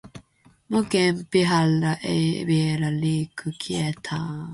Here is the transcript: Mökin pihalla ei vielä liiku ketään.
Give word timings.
Mökin 0.69 1.25
pihalla 1.31 1.95
ei 2.03 2.45
vielä 2.47 2.91
liiku 2.99 3.51
ketään. 3.67 4.47